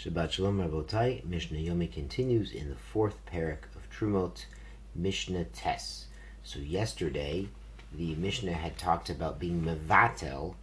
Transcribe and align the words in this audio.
Shabbat 0.00 0.30
Shalom 0.32 0.58
Rabotai. 0.58 1.26
Mishnah 1.26 1.58
Yomi 1.58 1.92
continues 1.92 2.52
in 2.52 2.70
the 2.70 2.74
fourth 2.74 3.16
parak 3.26 3.64
of 3.76 3.86
Trumot, 3.90 4.46
Mishnah 4.94 5.44
Tes. 5.44 6.06
So 6.42 6.58
yesterday, 6.58 7.48
the 7.92 8.14
Mishnah 8.14 8.54
had 8.54 8.78
talked 8.78 9.10
about 9.10 9.38
being 9.38 9.60
mevatel 9.60 10.54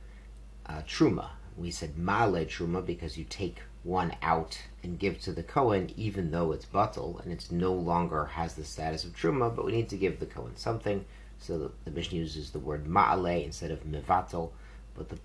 uh, 0.65 0.81
truma. 0.87 1.29
We 1.55 1.69
said 1.69 1.97
ma'ale 1.97 2.47
truma 2.47 2.83
because 2.83 3.15
you 3.15 3.25
take 3.25 3.61
one 3.83 4.15
out 4.23 4.59
and 4.81 4.97
give 4.97 5.21
to 5.21 5.31
the 5.31 5.43
Kohen, 5.43 5.91
even 5.95 6.31
though 6.31 6.51
it's 6.51 6.65
batel 6.65 7.21
and 7.21 7.31
it's 7.31 7.51
no 7.51 7.73
longer 7.73 8.25
has 8.25 8.55
the 8.55 8.65
status 8.65 9.05
of 9.05 9.15
truma. 9.15 9.55
But 9.55 9.65
we 9.65 9.71
need 9.71 9.89
to 9.89 9.97
give 9.97 10.19
the 10.19 10.25
Kohen 10.25 10.55
something. 10.57 11.05
So 11.37 11.71
the, 11.85 11.91
Mishnah 11.91 12.17
uses 12.17 12.49
the 12.49 12.57
word 12.57 12.87
ma'ale 12.87 13.45
instead 13.45 13.69
of 13.69 13.83
mevatel. 13.83 14.49
But 14.95 15.09
the 15.09 15.19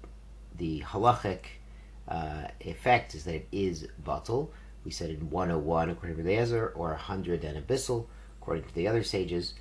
the 0.58 0.80
halachic 0.80 1.61
uh, 2.08 2.48
effect 2.60 3.14
is 3.14 3.24
that 3.24 3.34
it 3.34 3.48
is 3.52 3.88
batal. 4.04 4.50
We 4.84 4.90
said 4.90 5.10
in 5.10 5.30
101 5.30 5.90
according 5.90 6.16
to 6.16 6.22
the 6.22 6.30
Eliezer, 6.30 6.72
or 6.74 6.88
100 6.88 7.44
and 7.44 7.56
a 7.56 7.60
bissel 7.60 8.08
according 8.40 8.64
to 8.64 8.74
the 8.74 8.88
other 8.88 9.02
sages. 9.02 9.54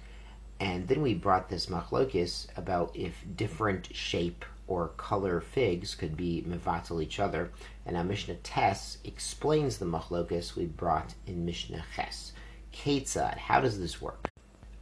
And 0.60 0.88
then 0.88 1.02
we 1.02 1.14
brought 1.14 1.50
this 1.50 1.68
machlokis 1.68 2.48
about 2.58 2.96
if 2.96 3.24
different 3.36 3.96
shape 3.96 4.46
or 4.68 4.90
color 4.90 5.42
figs 5.42 5.96
could 5.96 6.16
be 6.16 6.44
mevatel 6.48 7.02
each 7.02 7.20
other. 7.20 7.52
And 7.86 7.98
our 7.98 8.04
Mishnah 8.04 8.36
Tes 8.36 9.00
explains 9.04 9.78
the 9.78 9.86
machlokis 9.86 10.56
we 10.56 10.66
brought 10.66 11.14
in 11.28 11.46
Mishnah 11.46 11.84
Ches. 11.96 12.34
Ketzad, 12.72 13.38
how 13.38 13.60
does 13.60 13.80
this 13.80 14.02
work? 14.02 14.30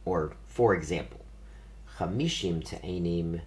Or, 0.04 0.32
for 0.46 0.74
example, 0.74 1.24
chamishim 1.98 2.64
te'enim 2.64 3.40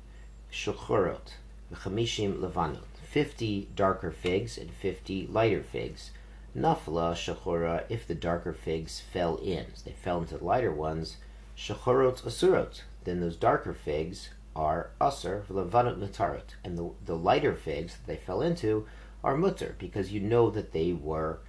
shuchurot, 0.51 1.33
chamishim 1.75 2.39
levanot. 2.39 2.83
50 3.03 3.69
darker 3.75 4.11
figs 4.11 4.57
and 4.57 4.71
50 4.71 5.27
lighter 5.27 5.61
figs. 5.61 6.11
Nafla 6.57 7.13
shachora, 7.13 7.83
if 7.89 8.07
the 8.07 8.15
darker 8.15 8.53
figs 8.53 8.99
fell 8.99 9.37
in, 9.37 9.67
so 9.75 9.83
they 9.85 9.91
fell 9.91 10.19
into 10.19 10.37
the 10.37 10.43
lighter 10.43 10.71
ones, 10.71 11.17
shachorot 11.57 12.21
asurot, 12.23 12.81
then 13.03 13.19
those 13.19 13.35
darker 13.35 13.73
figs 13.73 14.29
are 14.55 14.91
asur 15.01 15.45
levanot 15.45 15.97
mutarot, 15.97 16.55
and 16.63 16.77
the, 16.77 16.91
the 17.05 17.15
lighter 17.15 17.55
figs 17.55 17.97
that 17.97 18.07
they 18.07 18.17
fell 18.17 18.41
into 18.41 18.87
are 19.23 19.37
mutter, 19.37 19.75
because 19.79 20.11
you 20.11 20.19
know 20.19 20.49
that 20.49 20.73
they 20.73 20.93
were 20.93 21.39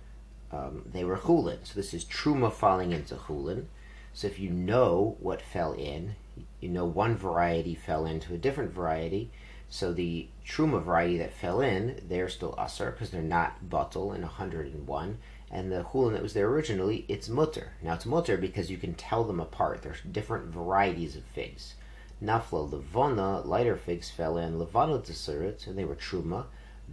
um, 0.53 0.83
they 0.93 1.05
were 1.05 1.17
chulin. 1.17 1.59
So 1.65 1.75
this 1.75 1.93
is 1.93 2.05
truma 2.05 2.53
falling 2.53 2.93
into 2.93 3.17
chulin. 3.17 3.67
So 4.13 4.29
if 4.29 4.39
you 4.39 4.51
know 4.51 5.17
what 5.19 5.43
fell 5.43 5.73
in, 5.73 6.15
you 6.61 6.69
know 6.69 6.85
one 6.85 7.17
variety 7.17 7.75
fell 7.75 8.07
into 8.07 8.35
a 8.35 8.39
different 8.39 8.73
variety, 8.73 9.31
so 9.69 9.93
the 9.93 10.29
truma 10.47 10.83
variety 10.83 11.19
that 11.19 11.33
fell 11.33 11.61
in, 11.61 12.01
they're 12.09 12.29
still 12.29 12.55
asar 12.57 12.93
because 12.93 13.11
they're 13.11 13.23
not 13.23 13.69
batal 13.69 14.15
in 14.15 14.23
101. 14.23 15.19
And 15.51 15.71
the 15.71 15.85
hulin 15.85 16.13
that 16.13 16.23
was 16.23 16.35
there 16.35 16.49
originally, 16.49 17.05
it's 17.09 17.29
mutter. 17.29 17.73
Now 17.83 17.95
it's 17.95 18.07
mutter 18.07 18.37
because 18.37 18.71
you 18.71 18.77
can 18.77 18.95
tell 18.95 19.25
them 19.25 19.41
apart. 19.41 19.83
There's 19.83 20.01
different 20.01 20.47
varieties 20.47 21.17
of 21.17 21.25
figs. 21.25 21.75
Nafla 22.23 22.71
levana, 22.71 23.41
lighter 23.41 23.77
figs 23.77 24.11
fell 24.11 24.39
in. 24.39 24.59
Levano 24.59 25.01
tsurit, 25.01 25.67
and 25.67 25.77
they 25.77 25.85
were 25.85 25.97
truma. 25.97 26.47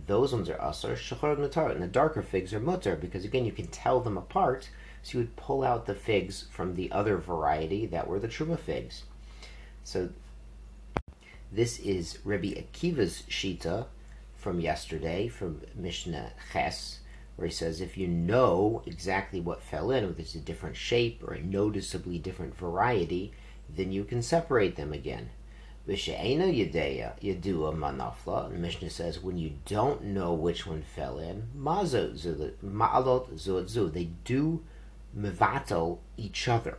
Those 0.08 0.33
ones 0.33 0.49
are 0.49 0.61
asar. 0.61 0.95
Shachar 0.95 1.38
mutar, 1.38 1.72
and 1.72 1.81
the 1.81 1.88
darker 1.88 2.22
figs 2.22 2.53
are 2.53 2.59
mutter 2.59 2.95
because 2.95 3.25
again 3.25 3.45
you 3.45 3.52
can 3.52 3.67
tell 3.67 3.99
them 3.99 4.17
apart. 4.17 4.69
So 5.03 5.17
you 5.17 5.19
would 5.19 5.36
pull 5.36 5.64
out 5.64 5.86
the 5.86 5.95
figs 5.95 6.47
from 6.52 6.75
the 6.75 6.92
other 6.92 7.17
variety 7.17 7.86
that 7.88 8.08
were 8.08 8.19
the 8.19 8.27
truma 8.27 8.59
figs. 8.59 9.03
So 9.83 10.09
this 11.52 11.80
is 11.80 12.20
Rabbi 12.24 12.54
Akiva's 12.54 13.24
Shita 13.30 13.88
from 14.36 14.62
yesterday, 14.62 15.28
from 15.28 15.62
Mishnah 15.76 16.32
Ches, 16.54 17.00
where 17.36 17.48
he 17.48 17.54
says 17.54 17.82
if 17.82 17.98
you 17.98 18.08
know 18.08 18.82
exactly 18.86 19.42
what 19.42 19.62
fell 19.62 19.92
in, 19.92 20.06
whether 20.06 20.22
it's 20.22 20.36
a 20.36 20.40
different 20.40 20.78
shape 20.78 21.22
or 21.26 21.34
a 21.34 21.42
noticeably 21.42 22.18
different 22.20 22.56
variety, 22.56 23.34
then 23.70 23.92
you 23.92 24.06
can 24.06 24.22
separate 24.22 24.78
them 24.78 24.94
again. 24.94 25.30
Vishaena 25.88 26.48
Yadeya 26.48 27.20
Yadua 27.20 27.76
Manafla. 27.76 28.50
The 28.50 28.58
Mishnah 28.58 28.90
says 28.90 29.20
when 29.20 29.38
you 29.38 29.54
don't 29.66 30.04
know 30.04 30.34
which 30.34 30.66
one 30.66 30.84
fell 30.84 31.20
in, 31.20 31.50
Ma'alot 31.58 32.54
Zuadzu, 32.64 33.92
they 33.92 34.06
do 34.23 34.64
mevatel 35.17 35.98
each 36.16 36.48
other. 36.48 36.78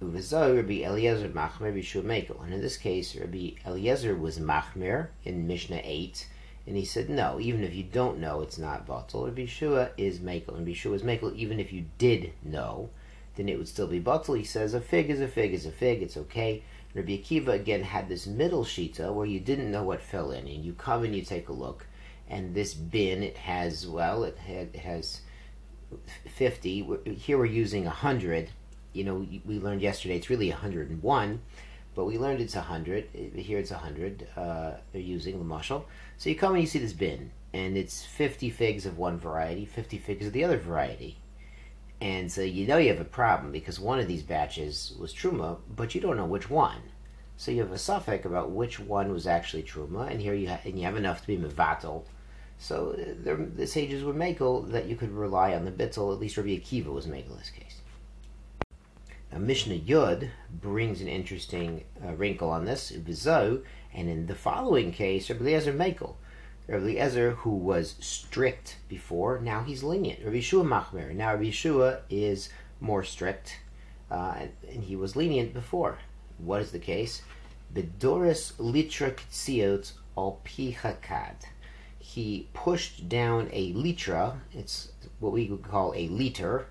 Rabbi 0.00 0.82
Eliezer 0.82 1.28
Machmer 1.28 1.72
Bishua 1.72 2.02
Mekel. 2.02 2.42
And 2.44 2.52
in 2.52 2.60
this 2.60 2.76
case, 2.76 3.14
Rabbi 3.14 3.52
Eliezer 3.66 4.16
was 4.16 4.38
Machmer 4.38 5.08
in 5.24 5.46
Mishnah 5.46 5.80
8, 5.82 6.26
and 6.66 6.76
he 6.76 6.84
said, 6.84 7.08
no, 7.08 7.38
even 7.40 7.62
if 7.62 7.74
you 7.74 7.84
don't 7.84 8.18
know, 8.18 8.40
it's 8.40 8.58
not 8.58 8.86
Batal. 8.86 9.26
Rabbi 9.26 9.46
Shua 9.46 9.90
is 9.96 10.18
Mekel, 10.18 10.56
and 10.56 10.66
Bishua 10.66 10.94
is 10.94 11.02
Mekel, 11.02 11.34
even 11.36 11.60
if 11.60 11.72
you 11.72 11.84
did 11.98 12.32
know, 12.42 12.90
then 13.36 13.48
it 13.48 13.56
would 13.56 13.68
still 13.68 13.86
be 13.86 14.00
Batal. 14.00 14.36
He 14.36 14.44
says, 14.44 14.74
a 14.74 14.80
fig 14.80 15.10
is 15.10 15.20
a 15.20 15.28
fig 15.28 15.52
is 15.52 15.66
a 15.66 15.70
fig, 15.70 16.02
it's 16.02 16.16
okay. 16.16 16.62
Rabbi 16.94 17.18
Akiva 17.18 17.48
again 17.48 17.82
had 17.82 18.08
this 18.08 18.26
middle 18.26 18.64
shita 18.64 19.12
where 19.12 19.26
you 19.26 19.40
didn't 19.40 19.70
know 19.70 19.82
what 19.82 20.00
fell 20.00 20.30
in, 20.30 20.46
and 20.46 20.64
you 20.64 20.72
come 20.72 21.04
and 21.04 21.14
you 21.14 21.22
take 21.22 21.48
a 21.48 21.52
look, 21.52 21.86
and 22.28 22.54
this 22.54 22.74
bin, 22.74 23.22
it 23.22 23.36
has, 23.36 23.86
well, 23.86 24.24
it, 24.24 24.38
it 24.48 24.76
has 24.76 25.20
50. 26.26 26.88
Here 27.16 27.38
we're 27.38 27.44
using 27.44 27.84
100 27.84 28.50
you 28.94 29.04
know, 29.04 29.26
we 29.44 29.58
learned 29.58 29.82
yesterday 29.82 30.16
it's 30.16 30.30
really 30.30 30.48
101, 30.48 31.40
but 31.94 32.04
we 32.04 32.16
learned 32.16 32.40
it's 32.40 32.54
100. 32.54 33.08
Here 33.34 33.58
it's 33.58 33.70
100. 33.70 34.26
Uh, 34.36 34.72
they're 34.92 35.02
using 35.02 35.38
the 35.38 35.44
mushal. 35.44 35.84
So 36.16 36.30
you 36.30 36.36
come 36.36 36.54
and 36.54 36.62
you 36.62 36.66
see 36.66 36.78
this 36.78 36.92
bin, 36.92 37.32
and 37.52 37.76
it's 37.76 38.04
50 38.04 38.50
figs 38.50 38.86
of 38.86 38.96
one 38.96 39.18
variety, 39.18 39.66
50 39.66 39.98
figs 39.98 40.26
of 40.26 40.32
the 40.32 40.44
other 40.44 40.58
variety. 40.58 41.18
And 42.00 42.30
so 42.30 42.40
you 42.42 42.66
know 42.66 42.76
you 42.76 42.90
have 42.90 43.00
a 43.00 43.04
problem 43.04 43.52
because 43.52 43.78
one 43.80 43.98
of 43.98 44.08
these 44.08 44.22
batches 44.22 44.94
was 44.98 45.12
truma, 45.12 45.58
but 45.74 45.94
you 45.94 46.00
don't 46.00 46.16
know 46.16 46.24
which 46.24 46.50
one. 46.50 46.82
So 47.36 47.50
you 47.50 47.62
have 47.62 47.72
a 47.72 47.76
safek 47.76 48.24
about 48.24 48.50
which 48.50 48.78
one 48.78 49.12
was 49.12 49.26
actually 49.26 49.64
truma, 49.64 50.10
and 50.10 50.20
here 50.20 50.34
you 50.34 50.48
ha- 50.48 50.60
and 50.64 50.78
you 50.78 50.84
have 50.84 50.96
enough 50.96 51.20
to 51.22 51.26
be 51.26 51.36
mevatel. 51.36 52.04
So 52.58 52.92
uh, 52.92 53.36
the 53.56 53.66
sages 53.66 54.04
were 54.04 54.14
makel 54.14 54.70
that 54.70 54.86
you 54.86 54.96
could 54.96 55.10
rely 55.10 55.54
on 55.54 55.64
the 55.64 55.72
bittel. 55.72 56.12
At 56.12 56.20
least 56.20 56.36
Rabbi 56.36 56.50
Akiva 56.50 56.86
was 56.86 57.06
makel 57.06 57.32
in 57.32 57.38
this 57.38 57.50
case. 57.50 57.80
Now, 59.34 59.40
Mishnah 59.40 59.80
Yud 59.80 60.30
brings 60.48 61.00
an 61.00 61.08
interesting 61.08 61.82
uh, 62.00 62.12
wrinkle 62.12 62.50
on 62.50 62.66
this, 62.66 62.92
and 62.92 64.08
in 64.08 64.26
the 64.26 64.34
following 64.36 64.92
case, 64.92 65.28
Rabbi 65.28 65.42
Eliezer 65.42 65.72
Mekel. 65.72 66.14
Rabbi 66.68 66.84
Eliezer, 66.84 67.32
who 67.32 67.50
was 67.50 67.96
strict 67.98 68.76
before, 68.88 69.40
now 69.40 69.64
he's 69.64 69.82
lenient. 69.82 70.24
Rabbi 70.24 70.36
Yeshua 70.36 70.64
Machmer, 70.64 71.12
now 71.12 71.32
Rabbi 71.32 71.46
Yeshua 71.46 72.02
is 72.08 72.48
more 72.80 73.02
strict, 73.02 73.58
uh, 74.08 74.34
and, 74.38 74.52
and, 74.70 74.84
he 74.84 74.94
was 74.94 75.16
lenient 75.16 75.52
before. 75.52 75.98
What 76.38 76.62
is 76.62 76.70
the 76.70 76.78
case? 76.78 77.22
Bedoris 77.74 78.52
litra 78.52 79.16
ktziot 79.16 79.94
al 80.16 80.38
pichakad. 80.44 81.42
He 81.98 82.48
pushed 82.54 83.08
down 83.08 83.48
a 83.52 83.72
litra, 83.72 84.36
it's 84.52 84.92
what 85.18 85.32
we 85.32 85.48
would 85.48 85.64
call 85.64 85.92
a 85.96 86.06
liter, 86.06 86.68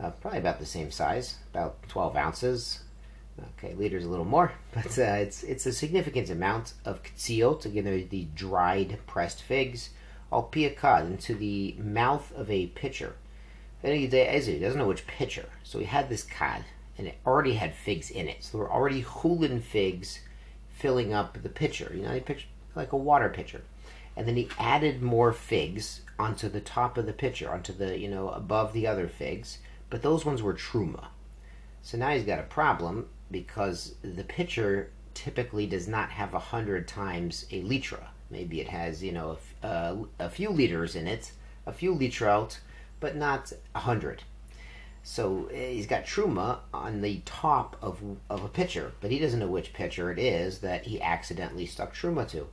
uh, 0.00 0.10
probably 0.10 0.38
about 0.38 0.58
the 0.58 0.66
same 0.66 0.90
size, 0.90 1.36
about 1.50 1.76
12 1.88 2.16
ounces. 2.16 2.80
Okay, 3.58 3.74
liters 3.74 4.04
a 4.04 4.08
little 4.08 4.26
more, 4.26 4.52
but 4.74 4.98
uh, 4.98 5.16
it's 5.18 5.42
it's 5.42 5.64
a 5.64 5.72
significant 5.72 6.28
amount 6.28 6.74
of 6.84 7.02
ktziot, 7.02 7.64
again, 7.64 7.84
they're 7.84 8.04
the 8.04 8.28
dried 8.34 8.98
pressed 9.06 9.42
figs, 9.42 9.90
al 10.30 10.48
piakad, 10.52 11.06
into 11.06 11.34
the 11.34 11.74
mouth 11.78 12.30
of 12.34 12.50
a 12.50 12.66
pitcher. 12.68 13.14
Then 13.80 13.96
he 13.96 14.06
doesn't 14.06 14.78
know 14.78 14.86
which 14.86 15.06
pitcher, 15.06 15.48
so 15.64 15.78
he 15.78 15.86
had 15.86 16.08
this 16.08 16.22
kad, 16.22 16.64
and 16.96 17.06
it 17.08 17.18
already 17.26 17.54
had 17.54 17.74
figs 17.74 18.10
in 18.10 18.28
it. 18.28 18.44
So 18.44 18.58
there 18.58 18.66
were 18.66 18.72
already 18.72 19.02
chulin 19.02 19.60
figs 19.62 20.20
filling 20.70 21.12
up 21.12 21.42
the 21.42 21.48
pitcher, 21.48 21.90
you 21.94 22.02
know, 22.02 22.20
like 22.76 22.92
a 22.92 22.96
water 22.96 23.28
pitcher. 23.28 23.62
And 24.16 24.28
then 24.28 24.36
he 24.36 24.48
added 24.58 25.02
more 25.02 25.32
figs 25.32 26.02
onto 26.18 26.48
the 26.48 26.60
top 26.60 26.98
of 26.98 27.06
the 27.06 27.12
pitcher, 27.12 27.50
onto 27.50 27.72
the, 27.72 27.98
you 27.98 28.08
know, 28.08 28.28
above 28.28 28.72
the 28.72 28.86
other 28.86 29.08
figs 29.08 29.58
but 29.92 30.00
those 30.00 30.24
ones 30.24 30.42
were 30.42 30.54
truma. 30.54 31.08
So 31.82 31.98
now 31.98 32.12
he's 32.12 32.24
got 32.24 32.38
a 32.38 32.44
problem 32.44 33.10
because 33.30 33.94
the 34.00 34.24
pitcher 34.24 34.90
typically 35.12 35.66
does 35.66 35.86
not 35.86 36.08
have 36.08 36.32
a 36.32 36.38
hundred 36.38 36.88
times 36.88 37.44
a 37.50 37.62
litra. 37.62 38.04
Maybe 38.30 38.62
it 38.62 38.68
has, 38.68 39.02
you 39.02 39.12
know, 39.12 39.36
a, 39.62 39.66
uh, 39.66 39.96
a 40.18 40.30
few 40.30 40.48
liters 40.48 40.96
in 40.96 41.06
it, 41.06 41.32
a 41.66 41.74
few 41.74 41.94
litrout, 41.94 42.56
but 43.00 43.16
not 43.16 43.52
a 43.74 43.80
hundred. 43.80 44.22
So 45.02 45.50
eh, 45.52 45.72
he's 45.72 45.86
got 45.86 46.06
truma 46.06 46.60
on 46.72 47.02
the 47.02 47.20
top 47.26 47.76
of, 47.82 48.00
of 48.30 48.42
a 48.42 48.48
pitcher, 48.48 48.92
but 49.02 49.10
he 49.10 49.18
doesn't 49.18 49.40
know 49.40 49.46
which 49.46 49.74
pitcher 49.74 50.10
it 50.10 50.18
is 50.18 50.60
that 50.60 50.86
he 50.86 51.02
accidentally 51.02 51.66
stuck 51.66 51.94
truma 51.94 52.26
to. 52.30 52.46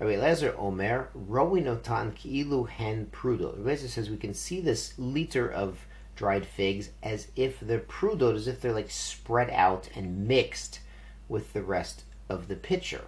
Rabbi 0.00 0.14
Lezer 0.14 0.58
Omer, 0.58 1.10
Rowinotan 1.14 2.14
Ki'ilu 2.14 2.66
Hen 2.66 3.08
Prudo. 3.12 3.54
Rabbi 3.58 3.76
says 3.76 4.08
we 4.08 4.16
can 4.16 4.32
see 4.32 4.62
this 4.62 4.94
liter 4.96 5.46
of 5.46 5.86
dried 6.16 6.46
figs 6.46 6.90
as 7.02 7.28
if 7.36 7.60
they're 7.60 7.78
prudot, 7.78 8.34
as 8.34 8.48
if 8.48 8.60
they're 8.60 8.72
like 8.72 8.90
spread 8.90 9.50
out 9.50 9.88
and 9.94 10.26
mixed 10.26 10.80
with 11.28 11.52
the 11.52 11.62
rest 11.62 12.02
of 12.28 12.48
the 12.48 12.56
pitcher. 12.56 13.04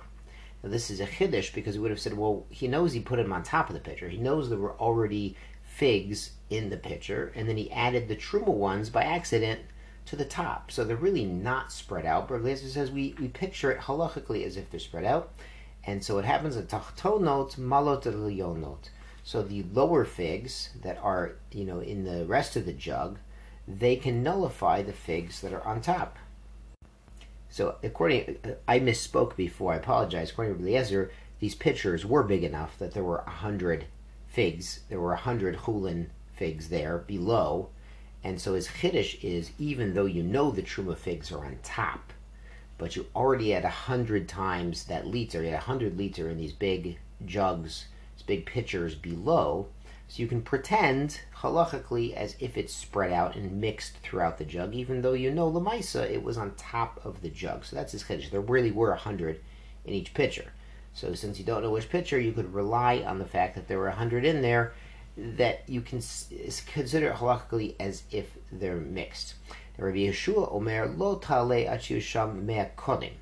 Now 0.62 0.70
this 0.70 0.90
is 0.90 1.00
a 1.00 1.06
chiddush 1.06 1.52
because 1.52 1.74
he 1.74 1.80
would 1.80 1.90
have 1.90 2.00
said, 2.00 2.14
well, 2.14 2.46
he 2.50 2.68
knows 2.68 2.92
he 2.92 3.00
put 3.00 3.16
them 3.16 3.32
on 3.32 3.42
top 3.42 3.68
of 3.68 3.74
the 3.74 3.80
pitcher. 3.80 4.08
He 4.08 4.18
knows 4.18 4.48
there 4.48 4.58
were 4.58 4.78
already 4.78 5.36
figs 5.62 6.32
in 6.50 6.70
the 6.70 6.76
pitcher, 6.76 7.32
and 7.34 7.48
then 7.48 7.56
he 7.56 7.70
added 7.70 8.08
the 8.08 8.16
truma 8.16 8.48
ones 8.48 8.90
by 8.90 9.04
accident 9.04 9.60
to 10.06 10.16
the 10.16 10.24
top. 10.24 10.70
So 10.70 10.84
they're 10.84 10.96
really 10.96 11.24
not 11.24 11.70
spread 11.70 12.06
out. 12.06 12.28
But 12.28 12.36
Eliezer 12.36 12.68
says 12.68 12.90
we, 12.90 13.14
we 13.20 13.28
picture 13.28 13.70
it 13.70 13.80
halachically 13.80 14.44
as 14.44 14.56
if 14.56 14.70
they're 14.70 14.80
spread 14.80 15.04
out. 15.04 15.32
And 15.84 16.02
so 16.02 16.16
what 16.16 16.24
happens 16.24 16.56
at 16.56 16.68
tachtonot 16.68 17.56
malot 17.56 18.06
note. 18.58 18.90
So 19.28 19.42
the 19.42 19.62
lower 19.74 20.06
figs 20.06 20.70
that 20.80 20.96
are, 21.02 21.32
you 21.52 21.66
know, 21.66 21.80
in 21.80 22.04
the 22.04 22.24
rest 22.24 22.56
of 22.56 22.64
the 22.64 22.72
jug, 22.72 23.18
they 23.66 23.94
can 23.94 24.22
nullify 24.22 24.80
the 24.80 24.94
figs 24.94 25.42
that 25.42 25.52
are 25.52 25.62
on 25.66 25.82
top. 25.82 26.16
So 27.50 27.76
according, 27.82 28.38
I 28.66 28.80
misspoke 28.80 29.36
before. 29.36 29.74
I 29.74 29.76
apologize. 29.76 30.30
According 30.30 30.56
to 30.56 30.62
Eliezer, 30.62 31.10
these 31.40 31.54
pitchers 31.54 32.06
were 32.06 32.22
big 32.22 32.42
enough 32.42 32.78
that 32.78 32.94
there 32.94 33.04
were 33.04 33.18
a 33.18 33.28
hundred 33.28 33.84
figs. 34.28 34.80
There 34.88 34.98
were 34.98 35.12
a 35.12 35.18
hundred 35.18 35.58
chulin 35.58 36.06
figs 36.32 36.70
there 36.70 36.96
below, 36.96 37.68
and 38.24 38.40
so 38.40 38.54
his 38.54 38.68
chiddush 38.68 39.22
is 39.22 39.50
even 39.58 39.92
though 39.92 40.06
you 40.06 40.22
know 40.22 40.50
the 40.50 40.62
truma 40.62 40.96
figs 40.96 41.30
are 41.30 41.44
on 41.44 41.58
top, 41.62 42.14
but 42.78 42.96
you 42.96 43.04
already 43.14 43.50
had 43.50 43.66
a 43.66 43.80
hundred 43.90 44.26
times 44.26 44.84
that 44.84 45.06
liter. 45.06 45.42
You 45.42 45.50
had 45.50 45.58
a 45.58 45.64
hundred 45.64 45.98
liter 45.98 46.30
in 46.30 46.38
these 46.38 46.54
big 46.54 46.98
jugs, 47.26 47.88
these 48.18 48.26
big 48.26 48.46
pitchers 48.46 48.94
below. 48.94 49.68
So 50.08 50.22
you 50.22 50.28
can 50.28 50.40
pretend 50.40 51.20
halachically 51.36 52.14
as 52.14 52.34
if 52.40 52.56
it's 52.56 52.72
spread 52.72 53.12
out 53.12 53.36
and 53.36 53.60
mixed 53.60 53.98
throughout 53.98 54.38
the 54.38 54.44
jug, 54.44 54.74
even 54.74 55.02
though 55.02 55.12
you 55.12 55.30
know 55.30 55.50
lemaisa 55.50 56.10
it 56.10 56.22
was 56.22 56.38
on 56.38 56.54
top 56.56 57.00
of 57.04 57.20
the 57.20 57.28
jug. 57.28 57.64
So 57.64 57.76
that's 57.76 57.92
his 57.92 58.02
chiddush. 58.04 58.30
There 58.30 58.40
really 58.40 58.70
were 58.70 58.92
a 58.92 58.96
hundred 58.96 59.40
in 59.84 59.92
each 59.92 60.14
pitcher. 60.14 60.52
So 60.94 61.14
since 61.14 61.38
you 61.38 61.44
don't 61.44 61.62
know 61.62 61.70
which 61.70 61.90
pitcher, 61.90 62.18
you 62.18 62.32
could 62.32 62.54
rely 62.54 63.04
on 63.06 63.18
the 63.18 63.24
fact 63.24 63.54
that 63.54 63.68
there 63.68 63.78
were 63.78 63.88
a 63.88 63.94
hundred 63.94 64.24
in 64.24 64.40
there 64.40 64.72
that 65.16 65.62
you 65.68 65.80
can 65.80 66.00
consider 66.66 67.12
halakhically 67.12 67.74
as 67.78 68.04
if 68.10 68.30
they're 68.50 68.76
mixed. 68.76 69.34
Now, 69.76 69.84
Rabbi 69.84 69.98
Yeshua 69.98 70.52
Omer 70.52 70.86
lo 70.86 71.16
tale 71.16 71.78
sham 72.00 72.46
mea 72.46 72.70
kodim. 72.76 73.12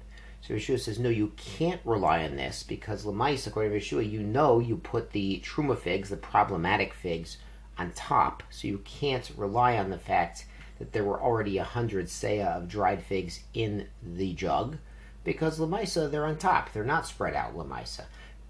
So 0.46 0.54
Yeshua 0.54 0.78
says, 0.78 1.00
no, 1.00 1.08
you 1.08 1.32
can't 1.36 1.80
rely 1.84 2.22
on 2.22 2.36
this 2.36 2.62
because 2.62 3.04
Lamais, 3.04 3.48
according 3.48 3.72
to 3.72 3.78
Yeshua, 3.78 4.08
you 4.08 4.22
know 4.22 4.60
you 4.60 4.76
put 4.76 5.10
the 5.10 5.42
truma 5.44 5.76
figs, 5.76 6.08
the 6.08 6.16
problematic 6.16 6.94
figs, 6.94 7.38
on 7.78 7.90
top, 7.92 8.42
so 8.48 8.68
you 8.68 8.78
can't 8.84 9.30
rely 9.36 9.76
on 9.76 9.90
the 9.90 9.98
fact 9.98 10.46
that 10.78 10.92
there 10.92 11.04
were 11.04 11.20
already 11.20 11.58
a 11.58 11.64
hundred 11.64 12.06
seah 12.06 12.56
of 12.56 12.68
dried 12.68 13.02
figs 13.02 13.40
in 13.54 13.88
the 14.02 14.32
jug, 14.34 14.78
because 15.24 15.58
Lamaisa, 15.58 16.10
they're 16.10 16.24
on 16.24 16.38
top. 16.38 16.72
They're 16.72 16.84
not 16.84 17.06
spread 17.06 17.34
out, 17.34 17.56
Lamaisa. 17.56 18.04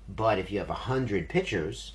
But 0.08 0.38
if 0.38 0.52
you 0.52 0.58
have 0.58 0.70
a 0.70 0.74
hundred 0.74 1.28
pitchers, 1.28 1.94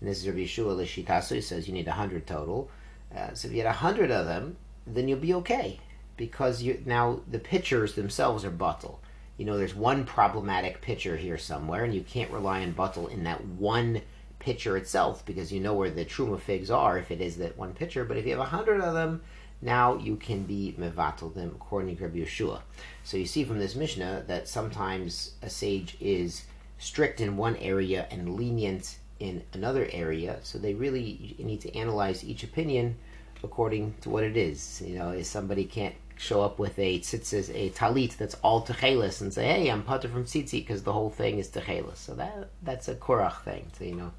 and 0.00 0.08
this 0.08 0.20
is 0.20 0.26
Rabbi 0.26 0.40
Yeshua 0.40 0.74
Lishitasu, 0.74 1.36
he 1.36 1.40
says 1.40 1.68
you 1.68 1.74
need 1.74 1.86
a 1.86 1.92
hundred 1.92 2.26
total. 2.26 2.70
Uh, 3.14 3.34
so 3.34 3.48
if 3.48 3.54
you 3.54 3.60
had 3.60 3.70
a 3.70 3.72
hundred 3.72 4.10
of 4.10 4.26
them, 4.26 4.56
then 4.86 5.06
you'll 5.06 5.18
be 5.18 5.34
okay. 5.34 5.80
Because 6.16 6.62
you 6.62 6.82
now 6.84 7.20
the 7.30 7.38
pitchers 7.38 7.94
themselves 7.94 8.44
are 8.44 8.50
batel. 8.50 8.96
You 9.38 9.44
know, 9.44 9.56
there's 9.56 9.74
one 9.74 10.04
problematic 10.04 10.82
pitcher 10.82 11.16
here 11.16 11.38
somewhere, 11.38 11.84
and 11.84 11.94
you 11.94 12.02
can't 12.02 12.30
rely 12.30 12.62
on 12.62 12.72
Buttle 12.72 13.06
in 13.06 13.24
that 13.24 13.42
one 13.44 14.02
pitcher 14.40 14.76
itself 14.76 15.24
because 15.24 15.52
you 15.52 15.60
know 15.60 15.74
where 15.74 15.90
the 15.90 16.04
truma 16.04 16.38
figs 16.38 16.70
are 16.70 16.98
if 16.98 17.10
it 17.10 17.20
is 17.20 17.36
that 17.36 17.56
one 17.56 17.72
pitcher. 17.72 18.04
But 18.04 18.16
if 18.16 18.26
you 18.26 18.32
have 18.32 18.40
a 18.40 18.44
hundred 18.44 18.80
of 18.80 18.94
them, 18.94 19.22
now 19.62 19.96
you 19.96 20.16
can 20.16 20.44
be 20.44 20.74
mevatel 20.78 21.34
them 21.34 21.52
according 21.54 21.96
to 21.96 22.04
Rabbi 22.04 22.18
Yeshua. 22.18 22.60
So 23.04 23.16
you 23.16 23.26
see 23.26 23.44
from 23.44 23.58
this 23.58 23.74
Mishnah 23.74 24.24
that 24.26 24.48
sometimes 24.48 25.32
a 25.42 25.50
sage 25.50 25.96
is 26.00 26.44
strict 26.78 27.20
in 27.20 27.36
one 27.36 27.56
area 27.56 28.06
and 28.10 28.36
lenient 28.36 28.98
in 29.18 29.42
another 29.52 29.88
area. 29.92 30.38
So 30.42 30.58
they 30.58 30.74
really 30.74 31.36
need 31.38 31.60
to 31.62 31.74
analyze 31.76 32.24
each 32.24 32.44
opinion 32.44 32.96
according 33.42 33.94
to 34.00 34.10
what 34.10 34.24
it 34.24 34.36
is. 34.36 34.82
You 34.84 34.98
know, 34.98 35.10
if 35.10 35.26
somebody 35.26 35.64
can't 35.64 35.94
show 36.18 36.42
up 36.42 36.58
with 36.58 36.78
a 36.78 36.98
tzitzis, 37.00 37.50
a 37.54 37.70
talit 37.70 38.16
that's 38.16 38.34
all 38.42 38.64
techelis 38.64 39.20
and 39.20 39.32
say, 39.32 39.46
hey, 39.46 39.68
I'm 39.68 39.82
putter 39.82 40.08
from 40.08 40.24
tzitzi 40.24 40.52
because 40.52 40.82
the 40.82 40.92
whole 40.92 41.10
thing 41.10 41.38
is 41.38 41.48
techelis. 41.48 41.96
So 41.96 42.14
that 42.14 42.50
that's 42.62 42.88
a 42.88 42.94
korach 42.94 43.42
thing. 43.42 43.70
So, 43.78 43.84
you 43.84 43.94
know. 43.94 44.12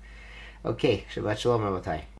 Okay, 0.65 1.05
Shabbat 1.13 1.37
Shalom, 1.37 1.61
Rabotai. 1.61 2.01